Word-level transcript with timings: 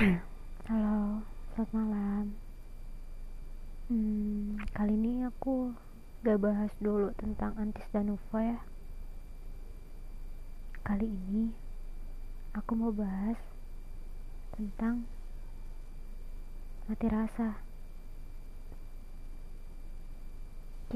Halo, 0.64 1.20
selamat 1.52 1.72
malam. 1.76 2.32
Hmm, 3.92 4.56
kali 4.72 4.96
ini 4.96 5.28
aku 5.28 5.76
gak 6.24 6.40
bahas 6.40 6.72
dulu 6.80 7.12
tentang 7.20 7.52
Antis 7.60 7.84
dan 7.92 8.08
Ufa 8.08 8.40
ya. 8.40 8.60
Kali 10.88 11.04
ini 11.04 11.52
aku 12.56 12.72
mau 12.80 12.88
bahas 12.88 13.36
tentang 14.56 15.04
mati 16.88 17.04
rasa. 17.04 17.60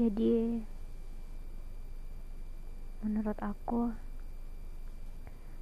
Jadi, 0.01 0.65
menurut 3.05 3.37
aku, 3.37 3.93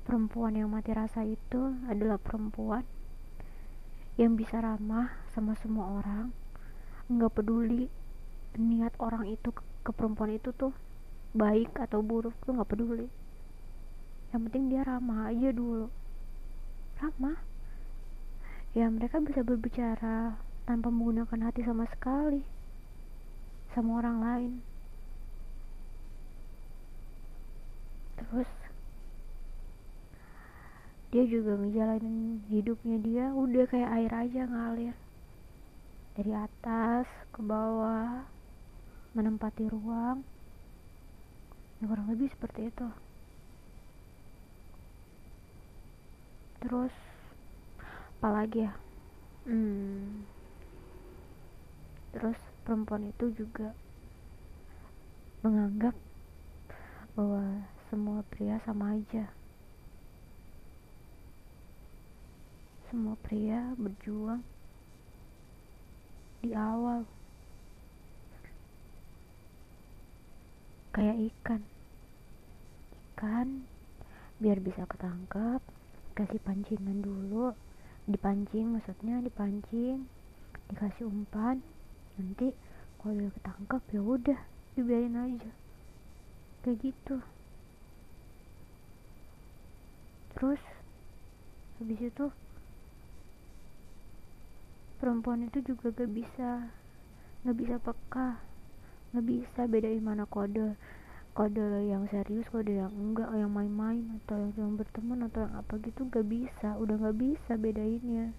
perempuan 0.08 0.56
yang 0.56 0.72
mati 0.72 0.96
rasa 0.96 1.28
itu 1.28 1.76
adalah 1.92 2.16
perempuan 2.16 2.88
yang 4.14 4.38
bisa 4.38 4.62
ramah 4.62 5.10
sama 5.34 5.58
semua 5.58 6.02
orang. 6.02 6.30
Nggak 7.10 7.42
peduli 7.42 7.90
niat 8.54 8.94
orang 9.02 9.26
itu 9.26 9.50
ke, 9.50 9.64
ke 9.82 9.92
perempuan 9.92 10.38
itu 10.38 10.54
tuh 10.54 10.74
baik 11.34 11.74
atau 11.82 12.06
buruk 12.06 12.38
tuh 12.46 12.54
nggak 12.54 12.70
peduli. 12.70 13.10
Yang 14.30 14.42
penting 14.50 14.64
dia 14.70 14.86
ramah 14.86 15.34
aja 15.34 15.50
dulu. 15.50 15.90
Ramah. 17.02 17.38
Ya 18.78 18.90
mereka 18.90 19.22
bisa 19.22 19.42
berbicara 19.42 20.38
tanpa 20.66 20.90
menggunakan 20.90 21.50
hati 21.50 21.62
sama 21.66 21.86
sekali 21.90 22.42
sama 23.74 23.98
orang 23.98 24.18
lain. 24.22 24.54
Terus 28.22 28.50
dia 31.14 31.30
juga 31.30 31.54
ngejalanin 31.62 32.42
hidupnya 32.50 32.98
dia 32.98 33.26
udah 33.38 33.70
kayak 33.70 33.94
air 34.02 34.12
aja 34.18 34.50
ngalir. 34.50 34.98
Dari 36.18 36.34
atas 36.34 37.06
ke 37.30 37.38
bawah 37.46 38.26
menempati 39.14 39.70
ruang. 39.70 40.26
Ya 41.78 41.86
kurang 41.86 42.10
lebih 42.10 42.34
seperti 42.34 42.74
itu. 42.74 42.90
Terus 46.66 46.96
apalagi 48.18 48.66
ya? 48.66 48.74
Hmm, 49.46 50.26
terus 52.10 52.42
perempuan 52.66 53.14
itu 53.14 53.30
juga 53.38 53.78
menganggap 55.46 55.94
bahwa 57.14 57.70
semua 57.94 58.26
pria 58.34 58.58
sama 58.66 58.98
aja 58.98 59.43
semua 62.94 63.18
pria 63.26 63.74
berjuang 63.74 64.46
di 66.46 66.54
awal. 66.54 67.10
Kayak 70.94 71.18
ikan. 71.34 71.62
Ikan 72.94 73.66
biar 74.38 74.62
bisa 74.62 74.86
ketangkap 74.86 75.58
kasih 76.14 76.38
pancingan 76.46 77.02
dulu. 77.02 77.58
Dipancing 78.06 78.78
maksudnya 78.78 79.26
dipancing 79.26 80.06
dikasih 80.70 81.10
umpan. 81.10 81.66
Nanti 82.22 82.54
kalau 83.02 83.18
udah 83.18 83.34
ketangkap 83.42 83.82
ya 83.90 84.02
udah 84.06 84.40
dibiarin 84.78 85.18
aja. 85.18 85.52
Kayak 86.62 86.94
gitu. 86.94 87.18
Terus 90.38 90.62
habis 91.82 91.98
itu 92.06 92.30
perempuan 95.04 95.52
itu 95.52 95.60
juga 95.68 95.92
gak 95.92 96.16
bisa 96.16 96.72
gak 97.44 97.58
bisa 97.60 97.76
peka 97.76 98.40
gak 99.12 99.26
bisa 99.28 99.68
bedain 99.68 100.00
mana 100.00 100.24
kode 100.24 100.80
kode 101.36 101.60
yang 101.92 102.08
serius 102.08 102.48
kode 102.48 102.72
yang 102.72 102.88
enggak 102.96 103.28
yang 103.36 103.52
main-main 103.52 104.16
atau 104.24 104.40
yang 104.40 104.56
cuma 104.56 104.80
berteman 104.80 105.28
atau 105.28 105.44
yang 105.44 105.60
apa 105.60 105.76
gitu 105.84 106.08
gak 106.08 106.24
bisa 106.24 106.80
udah 106.80 106.96
gak 106.96 107.18
bisa 107.20 107.60
bedainnya. 107.60 108.32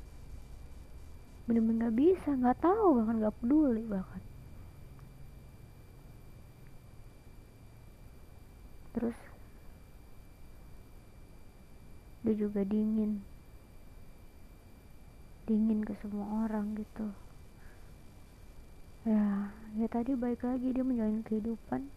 Bener-bener 1.44 1.92
gak 1.92 1.96
bisa 2.00 2.28
gak 2.38 2.64
tahu 2.64 3.02
bahkan 3.02 3.20
gak 3.20 3.36
peduli 3.42 3.84
bahkan. 3.84 4.22
Terus 8.96 9.18
dia 12.24 12.34
juga 12.40 12.64
dingin 12.64 13.33
dingin 15.44 15.84
ke 15.84 15.92
semua 16.00 16.48
orang 16.48 16.72
gitu. 16.80 17.12
Ya 19.04 19.52
ya 19.76 19.86
tadi 19.92 20.16
baik 20.16 20.40
lagi 20.40 20.72
dia 20.72 20.80
menjalani 20.80 21.20
kehidupan 21.20 21.92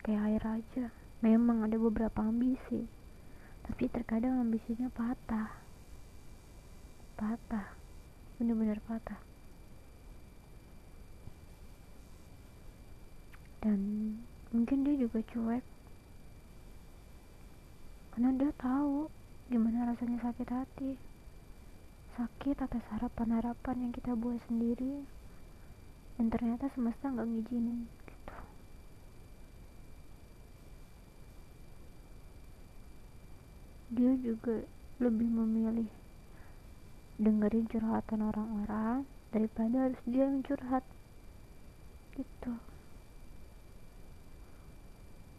kayak 0.00 0.24
air 0.32 0.44
aja. 0.60 0.86
Memang 1.20 1.68
ada 1.68 1.76
beberapa 1.76 2.24
ambisi 2.24 2.88
tapi 3.68 3.84
terkadang 3.92 4.40
ambisinya 4.40 4.88
patah. 4.88 5.52
Patah 7.20 7.76
bener-bener 8.40 8.80
patah. 8.88 9.20
Dan 13.60 13.80
mungkin 14.48 14.88
dia 14.88 14.96
juga 14.96 15.20
cuek. 15.20 15.64
Karena 18.16 18.32
dia 18.32 18.48
tahu 18.56 19.12
gimana 19.52 19.92
rasanya 19.92 20.24
sakit 20.24 20.48
hati 20.48 21.09
sakit 22.18 22.56
atas 22.58 22.82
harapan-harapan 22.90 23.76
yang 23.88 23.92
kita 23.94 24.18
buat 24.18 24.40
sendiri 24.50 25.06
dan 26.18 26.26
ternyata 26.28 26.66
semesta 26.74 27.12
nggak 27.12 27.28
ngizinin 27.28 27.86
gitu. 28.06 28.36
Dia 33.94 34.12
juga 34.18 34.66
lebih 35.00 35.28
memilih 35.30 35.90
dengerin 37.20 37.68
curhatan 37.68 38.20
orang-orang 38.24 39.04
daripada 39.30 39.88
harus 39.88 40.00
dia 40.08 40.26
yang 40.26 40.42
curhat 40.42 40.84
gitu. 42.16 42.52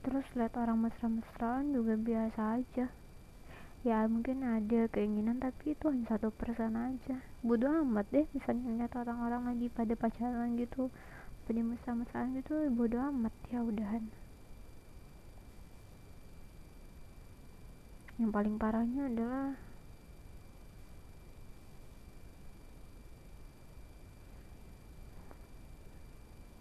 Terus 0.01 0.25
lihat 0.33 0.57
orang 0.57 0.81
mesra-mesraan 0.81 1.77
juga 1.77 1.93
biasa 1.93 2.41
aja 2.57 2.89
ya 3.81 4.05
mungkin 4.05 4.45
ada 4.45 4.85
keinginan 4.93 5.41
tapi 5.41 5.73
itu 5.73 5.89
hanya 5.89 6.05
satu 6.13 6.29
persen 6.29 6.77
aja. 6.77 7.17
Bodo 7.41 7.65
amat 7.81 8.05
deh 8.13 8.29
misalnya 8.29 8.69
lihat 8.77 8.93
orang-orang 8.93 9.49
lagi 9.49 9.67
pada 9.73 9.97
pacaran 9.97 10.53
gitu 10.53 10.93
pada 11.49 11.59
mesra-mesraan 11.65 12.37
gitu 12.37 12.53
bodo 12.69 13.01
amat 13.09 13.33
ya 13.49 13.65
udahan. 13.65 14.05
Yang 18.21 18.31
paling 18.37 18.55
parahnya 18.61 19.09
adalah 19.09 19.57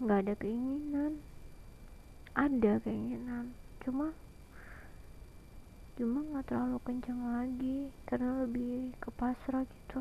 nggak 0.01 0.19
ada 0.25 0.35
keinginan. 0.41 1.13
Ada 2.33 2.81
keinginan 2.81 3.53
cuma 3.85 4.17
cuma 6.01 6.25
nggak 6.25 6.49
terlalu 6.49 6.81
kencang 6.81 7.21
lagi 7.29 7.93
karena 8.09 8.41
lebih 8.41 8.97
ke 8.97 9.13
pasrah 9.21 9.69
gitu. 9.69 10.01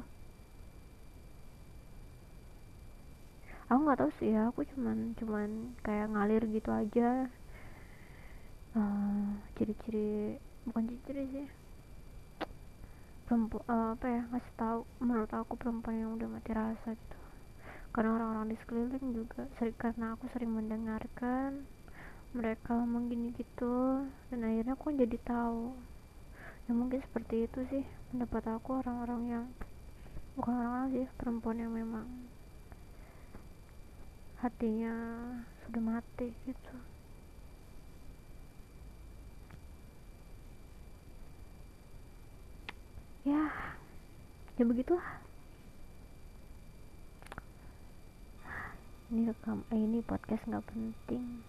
Aku 3.68 3.84
nggak 3.84 4.00
tahu 4.00 4.12
sih 4.16 4.32
ya 4.32 4.48
aku 4.48 4.64
cuman 4.64 5.12
cuman 5.20 5.76
kayak 5.84 6.08
ngalir 6.16 6.48
gitu 6.56 6.72
aja. 6.72 7.28
Uh, 8.72 9.36
ciri-ciri 9.60 10.40
bukan 10.64 10.88
ciri-ciri 10.88 11.24
sih. 11.36 11.48
Perempuan 13.28 13.68
uh, 13.68 13.92
apa 14.00 14.08
ya 14.08 14.22
ngasih 14.32 14.54
tahu 14.56 14.80
menurut 15.04 15.32
aku 15.36 15.60
perempuan 15.60 16.00
yang 16.00 16.16
udah 16.16 16.32
mati 16.32 16.56
rasa 16.56 16.96
gitu. 16.96 17.20
Karena 17.92 18.16
orang-orang 18.16 18.56
di 18.56 18.58
sekeliling 18.64 19.08
juga 19.12 19.52
sering 19.60 19.76
karena 19.76 20.16
aku 20.16 20.32
sering 20.32 20.56
mendengarkan 20.56 21.68
mereka 22.30 22.78
ngomong 22.78 23.10
gini 23.10 23.34
gitu 23.34 24.06
dan 24.30 24.46
akhirnya 24.46 24.78
aku 24.78 24.94
jadi 24.94 25.18
tahu. 25.26 25.74
Ya 26.70 26.72
mungkin 26.78 27.02
seperti 27.02 27.50
itu 27.50 27.60
sih 27.74 27.84
pendapat 28.14 28.46
aku 28.54 28.86
orang-orang 28.86 29.22
yang 29.26 29.46
bukan 30.38 30.54
orang-orang 30.54 30.90
sih 30.94 31.06
perempuan 31.18 31.58
yang 31.58 31.74
memang 31.74 32.06
hatinya 34.38 34.94
sudah 35.66 35.82
mati 35.82 36.30
gitu. 36.46 36.76
Ya 43.26 43.50
ya 44.62 44.64
begitulah. 44.70 45.18
Ini 49.10 49.34
rekam 49.34 49.66
eh, 49.74 49.82
ini 49.82 50.06
podcast 50.06 50.46
nggak 50.46 50.70
penting 50.70 51.42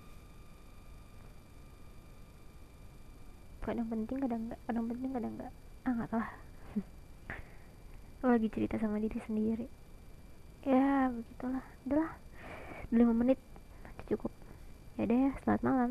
kadang 3.70 3.86
penting 3.86 4.18
kadang 4.18 4.40
enggak 4.50 4.60
kadang 4.66 4.84
penting 4.90 5.10
kadang 5.14 5.32
enggak 5.38 5.52
ah 5.86 5.90
nggak 5.94 6.10
tahu 6.10 6.22
lagi 8.34 8.48
cerita 8.50 8.76
sama 8.82 8.98
diri 8.98 9.18
sendiri. 9.22 9.66
Ya 10.66 11.08
begitulah. 11.08 11.64
Udahlah 11.86 12.10
5 12.92 13.00
menit. 13.14 13.38
Cukup. 14.10 14.34
Ya 14.98 15.06
deh 15.06 15.30
selamat 15.46 15.62
malam 15.62 15.90